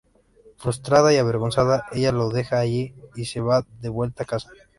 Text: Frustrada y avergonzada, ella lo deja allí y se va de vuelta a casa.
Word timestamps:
Frustrada 0.57 1.13
y 1.13 1.17
avergonzada, 1.17 1.85
ella 1.91 2.11
lo 2.11 2.29
deja 2.31 2.57
allí 2.59 2.95
y 3.15 3.25
se 3.25 3.39
va 3.39 3.67
de 3.81 3.89
vuelta 3.89 4.23
a 4.23 4.25
casa. 4.25 4.49